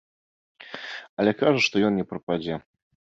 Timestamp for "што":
1.67-1.75